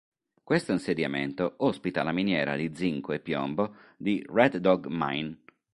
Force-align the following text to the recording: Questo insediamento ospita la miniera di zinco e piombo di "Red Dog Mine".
Questo 0.43 0.71
insediamento 0.71 1.53
ospita 1.57 2.01
la 2.01 2.11
miniera 2.11 2.55
di 2.55 2.71
zinco 2.73 3.11
e 3.13 3.19
piombo 3.19 3.75
di 3.97 4.25
"Red 4.27 4.57
Dog 4.57 4.87
Mine". 4.89 5.39